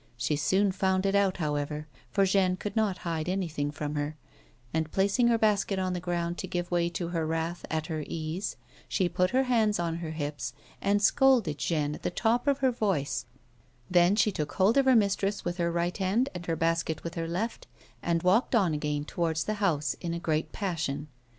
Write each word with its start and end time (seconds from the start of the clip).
She 0.17 0.35
soon 0.35 0.71
found 0.71 1.05
it 1.05 1.13
out, 1.13 1.37
however, 1.37 1.85
for 2.09 2.25
Jeanne 2.25 2.55
could 2.57 2.75
not 2.75 2.97
hide 3.05 3.29
anything 3.29 3.69
from 3.69 3.93
her, 3.93 4.17
and 4.73 4.91
placing 4.91 5.27
her 5.27 5.37
basket 5.37 5.77
on 5.77 5.93
the 5.93 5.99
ground 5.99 6.39
to 6.39 6.47
give 6.47 6.71
way 6.71 6.89
to 6.89 7.09
her 7.09 7.23
wrath 7.23 7.63
at 7.69 7.85
her 7.85 8.03
ease, 8.07 8.55
she 8.89 9.07
put 9.07 9.29
her 9.29 9.43
hands 9.43 9.77
on 9.77 9.97
her 9.97 10.09
hips 10.09 10.53
and 10.81 11.03
scolded 11.03 11.59
Jeanne 11.59 11.93
at 11.93 12.01
the 12.01 12.09
top 12.09 12.47
of 12.47 12.57
her 12.65 12.71
voice; 12.71 13.27
then 13.91 14.15
she 14.15 14.31
took 14.31 14.53
hold 14.53 14.75
of 14.75 14.85
her 14.85 14.95
mistress 14.95 15.45
with 15.45 15.57
her 15.57 15.71
right 15.71 15.95
hand 15.97 16.29
and 16.33 16.47
her 16.47 16.55
basket 16.55 17.03
with 17.03 17.13
her 17.13 17.27
left 17.27 17.67
and 18.01 18.23
walked 18.23 18.55
on 18.55 18.73
again 18.73 19.05
towards 19.05 19.43
the 19.43 19.53
house 19.61 19.93
in 20.01 20.15
a 20.15 20.19
gj 20.19 20.37
eat 20.39 20.51
passion. 20.51 21.09